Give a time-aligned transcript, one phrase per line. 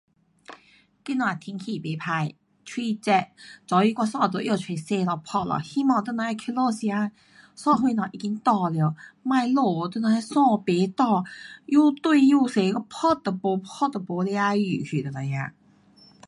[1.05, 3.27] 今天天气不错，蛮热，
[3.67, 7.11] 早起我衣都拿出洗了嗮了，希望等下儿回家时间衣
[7.55, 10.17] 什么已经干了，别落雨，等下儿
[10.59, 11.23] 衣不干，
[11.67, 15.53] 又堆又多，我嗮都没嗮都没位去等下儿。